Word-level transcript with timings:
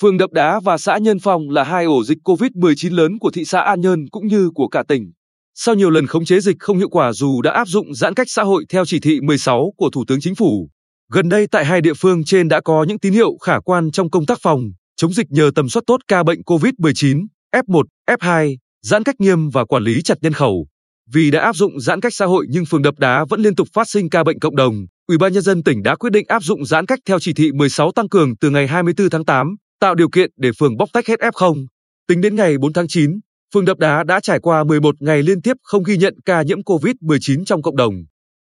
Phường 0.00 0.16
Đập 0.16 0.32
Đá 0.32 0.60
và 0.60 0.78
xã 0.78 0.98
Nhân 0.98 1.18
Phong 1.18 1.50
là 1.50 1.64
hai 1.64 1.84
ổ 1.84 2.04
dịch 2.04 2.18
COVID-19 2.24 2.94
lớn 2.94 3.18
của 3.18 3.30
thị 3.30 3.44
xã 3.44 3.60
An 3.60 3.80
Nhơn 3.80 4.08
cũng 4.10 4.26
như 4.26 4.50
của 4.54 4.68
cả 4.68 4.82
tỉnh. 4.88 5.12
Sau 5.54 5.74
nhiều 5.74 5.90
lần 5.90 6.06
khống 6.06 6.24
chế 6.24 6.40
dịch 6.40 6.56
không 6.58 6.78
hiệu 6.78 6.88
quả 6.88 7.12
dù 7.12 7.42
đã 7.42 7.50
áp 7.50 7.68
dụng 7.68 7.94
giãn 7.94 8.14
cách 8.14 8.26
xã 8.30 8.42
hội 8.42 8.64
theo 8.68 8.84
chỉ 8.84 9.00
thị 9.00 9.20
16 9.20 9.72
của 9.76 9.90
Thủ 9.90 10.04
tướng 10.08 10.20
Chính 10.20 10.34
phủ, 10.34 10.68
gần 11.12 11.28
đây 11.28 11.46
tại 11.46 11.64
hai 11.64 11.80
địa 11.80 11.94
phương 11.94 12.24
trên 12.24 12.48
đã 12.48 12.60
có 12.60 12.84
những 12.88 12.98
tín 12.98 13.12
hiệu 13.12 13.36
khả 13.42 13.60
quan 13.60 13.90
trong 13.90 14.10
công 14.10 14.26
tác 14.26 14.38
phòng, 14.42 14.60
chống 14.96 15.12
dịch 15.12 15.26
nhờ 15.30 15.50
tầm 15.54 15.68
soát 15.68 15.82
tốt 15.86 16.00
ca 16.08 16.22
bệnh 16.22 16.40
COVID-19, 16.40 17.26
F1, 17.54 17.82
F2, 18.10 18.56
giãn 18.82 19.02
cách 19.02 19.20
nghiêm 19.20 19.50
và 19.50 19.64
quản 19.64 19.82
lý 19.82 20.02
chặt 20.02 20.18
nhân 20.20 20.32
khẩu. 20.32 20.66
Vì 21.12 21.30
đã 21.30 21.40
áp 21.40 21.56
dụng 21.56 21.80
giãn 21.80 22.00
cách 22.00 22.14
xã 22.14 22.26
hội 22.26 22.46
nhưng 22.50 22.64
phường 22.64 22.82
Đập 22.82 22.94
Đá 22.98 23.24
vẫn 23.28 23.40
liên 23.40 23.54
tục 23.54 23.68
phát 23.72 23.88
sinh 23.88 24.10
ca 24.10 24.24
bệnh 24.24 24.38
cộng 24.38 24.56
đồng, 24.56 24.86
Ủy 25.08 25.18
ban 25.18 25.32
nhân 25.32 25.42
dân 25.42 25.62
tỉnh 25.62 25.82
đã 25.82 25.96
quyết 25.96 26.10
định 26.10 26.26
áp 26.28 26.42
dụng 26.42 26.64
giãn 26.64 26.86
cách 26.86 26.98
theo 27.06 27.18
chỉ 27.18 27.32
thị 27.32 27.52
16 27.52 27.92
tăng 27.92 28.08
cường 28.08 28.36
từ 28.36 28.50
ngày 28.50 28.66
24 28.66 29.10
tháng 29.10 29.24
8, 29.24 29.56
tạo 29.80 29.94
điều 29.94 30.08
kiện 30.08 30.30
để 30.36 30.50
phường 30.58 30.76
bóc 30.76 30.88
tách 30.92 31.06
hết 31.06 31.20
F0. 31.20 31.66
Tính 32.08 32.20
đến 32.20 32.36
ngày 32.36 32.58
4 32.58 32.72
tháng 32.72 32.88
9, 32.88 33.10
phường 33.54 33.64
Đập 33.64 33.78
Đá 33.78 34.04
đã 34.04 34.20
trải 34.20 34.40
qua 34.40 34.64
11 34.64 35.02
ngày 35.02 35.22
liên 35.22 35.42
tiếp 35.42 35.56
không 35.62 35.82
ghi 35.82 35.96
nhận 35.96 36.14
ca 36.24 36.42
nhiễm 36.42 36.62
COVID-19 36.62 37.44
trong 37.44 37.62
cộng 37.62 37.76
đồng. 37.76 37.94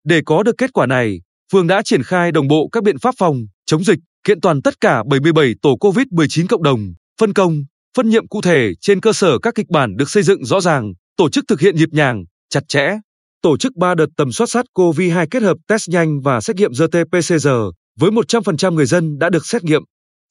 Để 0.04 0.22
có 0.26 0.44
được 0.44 0.56
kết 0.58 0.74
quả 0.74 0.86
này, 0.86 1.20
phường 1.52 1.68
đã 1.68 1.82
triển 1.82 2.04
khai 2.04 2.32
đồng 2.32 2.48
bộ 2.48 2.70
các 2.72 2.84
biện 2.84 3.00
pháp 3.00 3.16
phòng, 3.18 3.46
chống 3.66 3.84
dịch, 3.84 4.00
kiện 4.24 4.42
toàn 4.42 4.62
tất 4.62 4.82
cả 4.82 5.04
77 5.10 5.54
tổ 5.62 5.76
COVID-19 5.80 6.48
cộng 6.48 6.64
đồng, 6.64 6.94
phân 7.20 7.34
công, 7.34 7.64
phân 7.98 8.10
nhiệm 8.10 8.28
cụ 8.28 8.42
thể 8.42 8.72
trên 8.82 9.02
cơ 9.02 9.14
sở 9.14 9.40
các 9.40 9.56
kịch 9.56 9.70
bản 9.70 9.96
được 9.98 10.10
xây 10.10 10.24
dựng 10.24 10.46
rõ 10.46 10.62
ràng, 10.62 10.94
tổ 11.18 11.30
chức 11.30 11.46
thực 11.48 11.60
hiện 11.60 11.76
nhịp 11.76 11.90
nhàng, 11.92 12.24
chặt 12.50 12.64
chẽ. 12.68 12.94
Tổ 13.42 13.58
chức 13.58 13.76
3 13.76 13.96
đợt 13.96 14.06
tầm 14.18 14.32
soát 14.32 14.48
sát 14.48 14.66
COVID-2 14.76 15.28
kết 15.32 15.44
hợp 15.44 15.58
test 15.68 15.90
nhanh 15.90 16.22
và 16.22 16.42
xét 16.42 16.56
nghiệm 16.56 16.72
RT-PCR, 16.72 17.72
với 18.00 18.12
100% 18.12 18.74
người 18.74 18.86
dân 18.86 19.18
đã 19.18 19.30
được 19.30 19.46
xét 19.46 19.64
nghiệm. 19.64 19.84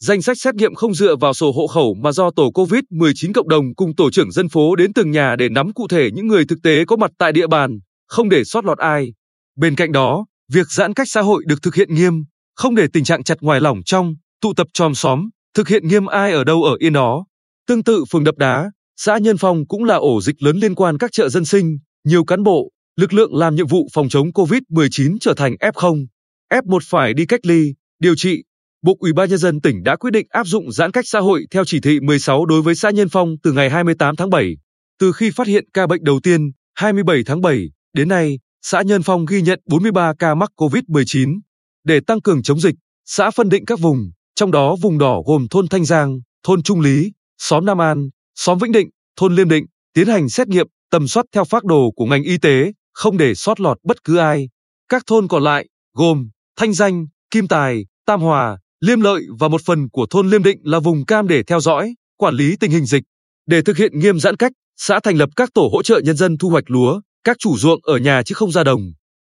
Danh 0.02 0.22
sách 0.22 0.38
xét 0.40 0.54
nghiệm 0.54 0.74
không 0.74 0.94
dựa 0.94 1.16
vào 1.16 1.34
sổ 1.34 1.52
hộ 1.52 1.66
khẩu 1.66 1.94
mà 1.94 2.12
do 2.12 2.30
tổ 2.30 2.50
COVID-19 2.50 3.32
cộng 3.34 3.48
đồng 3.48 3.74
cùng 3.74 3.94
tổ 3.96 4.10
trưởng 4.10 4.32
dân 4.32 4.48
phố 4.48 4.76
đến 4.76 4.92
từng 4.92 5.10
nhà 5.10 5.36
để 5.36 5.48
nắm 5.48 5.72
cụ 5.72 5.88
thể 5.88 6.10
những 6.14 6.26
người 6.26 6.44
thực 6.44 6.58
tế 6.62 6.84
có 6.84 6.96
mặt 6.96 7.10
tại 7.18 7.32
địa 7.32 7.46
bàn, 7.46 7.78
không 8.08 8.28
để 8.28 8.44
sót 8.44 8.64
lọt 8.64 8.78
ai. 8.78 9.12
Bên 9.56 9.76
cạnh 9.76 9.92
đó, 9.92 10.26
việc 10.52 10.66
giãn 10.70 10.94
cách 10.94 11.06
xã 11.10 11.20
hội 11.20 11.44
được 11.46 11.62
thực 11.62 11.74
hiện 11.74 11.94
nghiêm, 11.94 12.24
không 12.56 12.74
để 12.74 12.86
tình 12.92 13.04
trạng 13.04 13.24
chặt 13.24 13.38
ngoài 13.40 13.60
lỏng 13.60 13.78
trong, 13.84 14.14
tụ 14.40 14.52
tập 14.56 14.66
tròm 14.72 14.94
xóm, 14.94 15.28
thực 15.54 15.68
hiện 15.68 15.88
nghiêm 15.88 16.06
ai 16.06 16.32
ở 16.32 16.44
đâu 16.44 16.62
ở 16.62 16.76
yên 16.78 16.92
đó. 16.92 17.24
Tương 17.66 17.82
tự 17.82 18.04
phường 18.10 18.24
Đập 18.24 18.36
Đá, 18.36 18.70
xã 18.96 19.18
Nhân 19.18 19.36
Phong 19.36 19.66
cũng 19.66 19.84
là 19.84 19.94
ổ 19.94 20.20
dịch 20.20 20.42
lớn 20.42 20.56
liên 20.56 20.74
quan 20.74 20.98
các 20.98 21.12
chợ 21.12 21.28
dân 21.28 21.44
sinh, 21.44 21.78
nhiều 22.04 22.24
cán 22.24 22.42
bộ, 22.42 22.70
lực 22.96 23.12
lượng 23.12 23.34
làm 23.34 23.54
nhiệm 23.54 23.66
vụ 23.66 23.88
phòng 23.92 24.08
chống 24.08 24.28
COVID-19 24.28 25.16
trở 25.20 25.34
thành 25.34 25.54
F0, 25.60 26.06
F1 26.52 26.78
phải 26.84 27.14
đi 27.14 27.26
cách 27.26 27.40
ly, 27.46 27.74
điều 28.00 28.14
trị. 28.16 28.42
Bộ 28.82 28.96
Ủy 28.98 29.12
ban 29.12 29.30
nhân 29.30 29.38
dân 29.38 29.60
tỉnh 29.60 29.82
đã 29.82 29.96
quyết 29.96 30.10
định 30.10 30.26
áp 30.30 30.46
dụng 30.46 30.72
giãn 30.72 30.90
cách 30.90 31.04
xã 31.08 31.20
hội 31.20 31.46
theo 31.50 31.64
chỉ 31.64 31.80
thị 31.80 32.00
16 32.00 32.46
đối 32.46 32.62
với 32.62 32.74
xã 32.74 32.90
Nhân 32.90 33.08
Phong 33.08 33.36
từ 33.42 33.52
ngày 33.52 33.70
28 33.70 34.16
tháng 34.16 34.30
7. 34.30 34.56
Từ 34.98 35.12
khi 35.12 35.30
phát 35.30 35.46
hiện 35.46 35.64
ca 35.74 35.86
bệnh 35.86 36.04
đầu 36.04 36.20
tiên, 36.22 36.50
27 36.74 37.22
tháng 37.26 37.40
7, 37.40 37.70
đến 37.92 38.08
nay, 38.08 38.38
xã 38.62 38.82
Nhân 38.82 39.02
Phong 39.02 39.26
ghi 39.26 39.42
nhận 39.42 39.60
43 39.66 40.12
ca 40.18 40.34
mắc 40.34 40.50
COVID-19. 40.56 41.40
Để 41.84 42.00
tăng 42.06 42.20
cường 42.20 42.42
chống 42.42 42.60
dịch, 42.60 42.74
xã 43.04 43.30
phân 43.30 43.48
định 43.48 43.64
các 43.64 43.80
vùng, 43.80 44.10
trong 44.34 44.50
đó 44.50 44.76
vùng 44.82 44.98
đỏ 44.98 45.22
gồm 45.26 45.46
thôn 45.50 45.68
Thanh 45.68 45.84
Giang, 45.84 46.20
thôn 46.42 46.62
Trung 46.62 46.80
Lý, 46.80 47.12
xóm 47.38 47.66
Nam 47.66 47.80
An, 47.80 48.08
xóm 48.34 48.58
Vĩnh 48.58 48.72
Định, 48.72 48.88
thôn 49.16 49.34
Liêm 49.34 49.48
Định, 49.48 49.66
tiến 49.94 50.06
hành 50.06 50.28
xét 50.28 50.48
nghiệm, 50.48 50.66
tầm 50.90 51.08
soát 51.08 51.26
theo 51.32 51.44
phác 51.44 51.64
đồ 51.64 51.90
của 51.96 52.04
ngành 52.04 52.22
y 52.22 52.38
tế, 52.38 52.72
không 52.92 53.18
để 53.18 53.34
sót 53.34 53.60
lọt 53.60 53.78
bất 53.84 54.04
cứ 54.04 54.16
ai. 54.16 54.48
Các 54.88 55.02
thôn 55.06 55.28
còn 55.28 55.42
lại, 55.42 55.68
gồm 55.94 56.28
Thanh 56.56 56.72
Danh, 56.72 57.06
Kim 57.30 57.48
Tài, 57.48 57.86
Tam 58.06 58.20
Hòa, 58.20 58.58
Liêm 58.82 59.00
Lợi 59.00 59.22
và 59.38 59.48
một 59.48 59.60
phần 59.64 59.88
của 59.88 60.06
thôn 60.10 60.30
Liêm 60.30 60.42
Định 60.42 60.58
là 60.62 60.78
vùng 60.78 61.04
cam 61.04 61.28
để 61.28 61.42
theo 61.42 61.60
dõi, 61.60 61.94
quản 62.16 62.34
lý 62.34 62.56
tình 62.60 62.70
hình 62.70 62.86
dịch. 62.86 63.02
Để 63.46 63.62
thực 63.62 63.76
hiện 63.76 63.98
nghiêm 63.98 64.18
giãn 64.18 64.36
cách, 64.36 64.52
xã 64.76 65.00
thành 65.00 65.16
lập 65.16 65.28
các 65.36 65.50
tổ 65.54 65.68
hỗ 65.72 65.82
trợ 65.82 66.00
nhân 66.04 66.16
dân 66.16 66.38
thu 66.38 66.48
hoạch 66.48 66.70
lúa, 66.70 67.00
các 67.24 67.36
chủ 67.38 67.56
ruộng 67.56 67.80
ở 67.82 67.96
nhà 67.96 68.22
chứ 68.22 68.34
không 68.34 68.52
ra 68.52 68.64
đồng. 68.64 68.80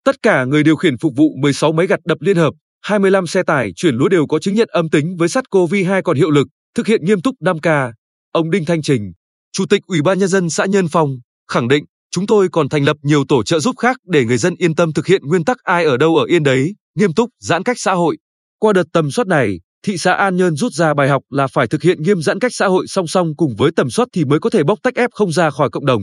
Tất 0.04 0.16
cả 0.22 0.44
người 0.44 0.62
điều 0.62 0.76
khiển 0.76 0.98
phục 0.98 1.12
vụ 1.16 1.24
16 1.42 1.72
máy 1.72 1.86
gặt 1.86 2.00
đập 2.04 2.18
liên 2.20 2.36
hợp, 2.36 2.54
25 2.82 3.26
xe 3.26 3.42
tải 3.42 3.72
chuyển 3.76 3.94
lúa 3.94 4.08
đều 4.08 4.26
có 4.26 4.38
chứng 4.38 4.54
nhận 4.54 4.68
âm 4.72 4.90
tính 4.90 5.16
với 5.16 5.28
sắt 5.28 5.44
COVID-2 5.50 6.02
còn 6.02 6.16
hiệu 6.16 6.30
lực, 6.30 6.48
thực 6.74 6.86
hiện 6.86 7.04
nghiêm 7.04 7.22
túc 7.22 7.34
5K. 7.40 7.92
Ông 8.32 8.50
Đinh 8.50 8.64
Thanh 8.64 8.82
Trình, 8.82 9.12
Chủ 9.52 9.66
tịch 9.66 9.82
Ủy 9.86 10.02
ban 10.02 10.18
nhân 10.18 10.28
dân 10.28 10.50
xã 10.50 10.64
Nhân 10.64 10.88
Phong, 10.88 11.10
khẳng 11.48 11.68
định, 11.68 11.84
chúng 12.10 12.26
tôi 12.26 12.48
còn 12.52 12.68
thành 12.68 12.84
lập 12.84 12.96
nhiều 13.02 13.24
tổ 13.28 13.42
trợ 13.42 13.60
giúp 13.60 13.74
khác 13.78 13.96
để 14.04 14.24
người 14.24 14.38
dân 14.38 14.54
yên 14.58 14.74
tâm 14.74 14.92
thực 14.92 15.06
hiện 15.06 15.22
nguyên 15.24 15.44
tắc 15.44 15.56
ai 15.62 15.84
ở 15.84 15.96
đâu 15.96 16.16
ở 16.16 16.24
yên 16.24 16.42
đấy, 16.42 16.74
nghiêm 16.94 17.12
túc, 17.12 17.30
giãn 17.40 17.62
cách 17.62 17.76
xã 17.80 17.92
hội. 17.92 18.16
Qua 18.60 18.72
đợt 18.72 18.84
tầm 18.92 19.10
soát 19.10 19.28
này, 19.28 19.60
thị 19.86 19.98
xã 19.98 20.12
An 20.12 20.36
Nhơn 20.36 20.56
rút 20.56 20.72
ra 20.72 20.94
bài 20.94 21.08
học 21.08 21.22
là 21.30 21.46
phải 21.46 21.66
thực 21.66 21.82
hiện 21.82 22.02
nghiêm 22.02 22.22
giãn 22.22 22.38
cách 22.38 22.54
xã 22.54 22.66
hội 22.66 22.86
song 22.86 23.06
song 23.06 23.36
cùng 23.36 23.54
với 23.58 23.70
tầm 23.76 23.90
soát 23.90 24.08
thì 24.12 24.24
mới 24.24 24.40
có 24.40 24.50
thể 24.50 24.62
bóc 24.62 24.78
tách 24.82 24.94
F 24.94 25.08
không 25.12 25.32
ra 25.32 25.50
khỏi 25.50 25.70
cộng 25.70 25.86
đồng. 25.86 26.02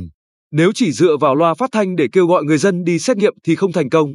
Nếu 0.51 0.72
chỉ 0.75 0.91
dựa 0.91 1.17
vào 1.17 1.35
loa 1.35 1.53
phát 1.53 1.69
thanh 1.72 1.96
để 1.96 2.07
kêu 2.12 2.28
gọi 2.28 2.44
người 2.44 2.57
dân 2.57 2.84
đi 2.84 3.00
xét 3.00 3.17
nghiệm 3.17 3.34
thì 3.44 3.56
không 3.56 3.72
thành 3.72 3.90
công. 3.90 4.09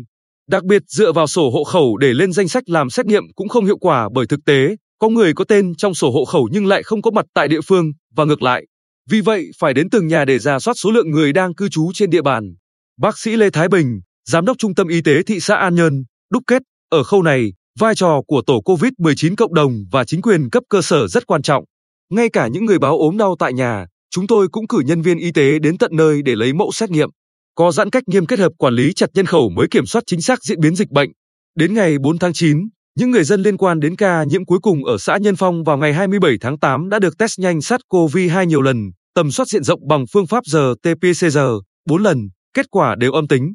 Đặc 0.49 0.65
biệt 0.65 0.83
dựa 0.89 1.13
vào 1.13 1.27
sổ 1.27 1.51
hộ 1.51 1.65
khẩu 1.65 1.97
để 1.97 2.15
lên 2.15 2.33
danh 2.33 2.49
sách 2.49 2.63
làm 2.67 2.91
xét 2.91 3.07
nghiệm 3.07 3.23
cũng 3.35 3.49
không 3.49 3.65
hiệu 3.65 3.79
quả 3.79 4.09
bởi 4.15 4.27
thực 4.27 4.41
tế, 4.47 4.77
có 4.99 5.09
người 5.09 5.33
có 5.35 5.45
tên 5.45 5.75
trong 5.75 5.95
sổ 5.95 6.11
hộ 6.11 6.25
khẩu 6.25 6.49
nhưng 6.53 6.67
lại 6.67 6.83
không 6.83 7.03
có 7.03 7.11
mặt 7.11 7.27
tại 7.35 7.49
địa 7.49 7.61
phương 7.61 7.93
và 8.17 8.25
ngược 8.25 8.43
lại. 8.43 8.67
Vì 9.11 9.21
vậy, 9.21 9.51
phải 9.59 9.75
đến 9.75 9.91
từng 9.91 10.07
nhà 10.07 10.25
để 10.25 10.39
ra 10.39 10.59
soát 10.59 10.75
số 10.75 10.91
lượng 10.91 11.11
người 11.11 11.33
đang 11.33 11.55
cư 11.55 11.69
trú 11.69 11.91
trên 11.95 12.11
địa 12.11 12.23
bàn. 12.23 12.55
Bác 13.01 13.19
sĩ 13.19 13.37
Lê 13.37 13.51
Thái 13.51 13.69
Bình, 13.69 14.01
Giám 14.29 14.45
đốc 14.45 14.59
Trung 14.59 14.75
tâm 14.75 14.89
Y 14.89 15.03
tế 15.03 15.23
thị 15.23 15.41
xã 15.41 15.57
An 15.57 15.75
Nhơn, 15.75 16.05
đúc 16.33 16.43
kết, 16.47 16.63
ở 16.91 17.03
khâu 17.03 17.23
này, 17.23 17.53
vai 17.79 17.95
trò 17.95 18.21
của 18.27 18.43
tổ 18.47 18.61
COVID-19 18.65 19.35
cộng 19.37 19.55
đồng 19.55 19.73
và 19.93 20.05
chính 20.05 20.23
quyền 20.23 20.51
cấp 20.51 20.63
cơ 20.69 20.83
sở 20.83 21.09
rất 21.09 21.27
quan 21.27 21.43
trọng. 21.43 21.65
Ngay 22.11 22.29
cả 22.29 22.49
những 22.49 22.65
người 22.65 22.79
báo 22.79 22.99
ốm 22.99 23.17
đau 23.17 23.37
tại 23.39 23.53
nhà, 23.53 23.87
chúng 24.11 24.27
tôi 24.27 24.49
cũng 24.49 24.67
cử 24.67 24.83
nhân 24.87 25.03
viên 25.03 25.19
y 25.19 25.33
tế 25.33 25.59
đến 25.59 25.79
tận 25.79 25.91
nơi 25.95 26.23
để 26.23 26.37
lấy 26.37 26.53
mẫu 26.53 26.73
xét 26.73 26.91
nghiệm. 26.91 27.09
Có 27.55 27.73
giãn 27.73 27.91
cách 27.91 28.03
nghiêm 28.07 28.27
kết 28.27 28.39
hợp 28.39 28.53
quản 28.59 28.75
lý 28.75 28.93
chặt 28.93 29.11
nhân 29.15 29.27
khẩu 29.27 29.51
mới 29.51 29.67
kiểm 29.71 29.87
soát 29.87 30.05
chính 30.07 30.23
xác 30.23 30.45
diễn 30.45 30.61
biến 30.61 30.77
dịch 30.77 30.91
bệnh. 30.91 31.11
Đến 31.57 31.75
ngày 31.75 31.99
4 31.99 32.19
tháng 32.19 32.33
9, 32.33 32.59
những 32.99 33.11
người 33.11 33.25
dân 33.25 33.43
liên 33.43 33.57
quan 33.57 33.81
đến 33.81 33.97
ca 33.97 34.25
nhiễm 34.25 34.45
cuối 34.45 34.59
cùng 34.63 34.85
ở 34.85 34.99
xã 34.99 35.17
Nhân 35.17 35.37
Phong 35.37 35.65
vào 35.65 35.79
ngày 35.79 35.93
27 35.93 36.37
tháng 36.41 36.59
8 36.59 36.89
đã 36.89 36.99
được 36.99 37.19
test 37.19 37.39
nhanh 37.39 37.59
SARS-CoV-2 37.59 38.45
nhiều 38.45 38.63
lần, 38.63 38.77
tầm 39.15 39.31
soát 39.31 39.49
diện 39.49 39.65
rộng 39.65 39.89
bằng 39.89 40.05
phương 40.13 40.27
pháp 40.27 40.45
RT-PCR 40.45 41.61
4 41.89 42.03
lần, 42.03 42.19
kết 42.55 42.67
quả 42.71 42.95
đều 42.95 43.13
âm 43.13 43.29
tính. 43.29 43.53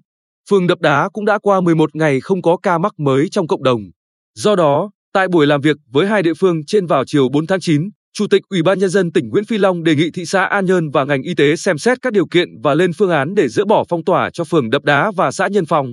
Phường 0.50 0.68
Đập 0.68 0.80
Đá 0.82 1.10
cũng 1.14 1.26
đã 1.26 1.40
qua 1.42 1.62
11 1.62 1.96
ngày 1.96 2.20
không 2.20 2.42
có 2.42 2.58
ca 2.64 2.78
mắc 2.78 2.94
mới 2.98 3.28
trong 3.32 3.48
cộng 3.48 3.64
đồng. 3.64 3.82
Do 4.38 4.56
đó, 4.56 4.92
tại 5.14 5.28
buổi 5.28 5.48
làm 5.48 5.62
việc 5.62 5.78
với 5.92 6.08
hai 6.08 6.24
địa 6.24 6.34
phương 6.34 6.66
trên 6.66 6.86
vào 6.86 7.04
chiều 7.06 7.30
4 7.30 7.48
tháng 7.48 7.60
9, 7.60 7.90
Chủ 8.14 8.28
tịch 8.28 8.42
Ủy 8.50 8.64
ban 8.64 8.80
nhân 8.80 8.90
dân 8.90 9.12
tỉnh 9.12 9.30
Nguyễn 9.30 9.46
Phi 9.46 9.58
Long 9.58 9.84
đề 9.84 9.96
nghị 9.96 10.12
thị 10.14 10.26
xã 10.26 10.44
An 10.44 10.66
Nhơn 10.66 10.90
và 10.90 11.04
ngành 11.06 11.22
y 11.22 11.36
tế 11.36 11.56
xem 11.56 11.78
xét 11.78 11.98
các 12.02 12.14
điều 12.14 12.28
kiện 12.28 12.50
và 12.64 12.74
lên 12.74 12.94
phương 12.94 13.10
án 13.10 13.36
để 13.36 13.48
dỡ 13.48 13.66
bỏ 13.66 13.84
phong 13.90 14.04
tỏa 14.04 14.30
cho 14.34 14.44
phường 14.44 14.70
Đập 14.70 14.84
Đá 14.84 15.12
và 15.12 15.32
xã 15.32 15.48
Nhân 15.48 15.66
Phong. 15.66 15.88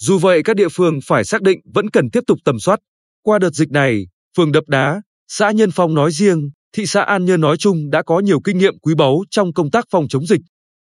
Dù 0.00 0.18
vậy 0.18 0.42
các 0.42 0.56
địa 0.56 0.68
phương 0.68 0.98
phải 1.06 1.24
xác 1.24 1.42
định 1.42 1.60
vẫn 1.74 1.90
cần 1.90 2.10
tiếp 2.10 2.20
tục 2.26 2.38
tầm 2.44 2.58
soát. 2.58 2.80
Qua 3.22 3.38
đợt 3.38 3.54
dịch 3.54 3.70
này, 3.70 4.06
phường 4.36 4.52
Đập 4.52 4.64
Đá, 4.66 5.02
xã 5.28 5.50
Nhân 5.50 5.70
Phong 5.70 5.94
nói 5.94 6.12
riêng, 6.12 6.50
thị 6.76 6.86
xã 6.86 7.02
An 7.02 7.24
Nhơn 7.24 7.40
nói 7.40 7.56
chung 7.56 7.90
đã 7.90 8.02
có 8.02 8.20
nhiều 8.20 8.40
kinh 8.44 8.58
nghiệm 8.58 8.78
quý 8.78 8.94
báu 8.94 9.20
trong 9.30 9.52
công 9.52 9.70
tác 9.70 9.84
phòng 9.90 10.08
chống 10.08 10.26
dịch, 10.26 10.40